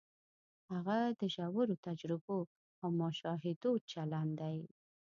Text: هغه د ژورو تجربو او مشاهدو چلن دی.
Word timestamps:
هغه 0.71 0.97
د 1.19 1.21
ژورو 1.35 1.73
تجربو 1.85 2.39
او 2.83 2.89
مشاهدو 3.01 3.71
چلن 3.91 4.27
دی. 4.39 4.59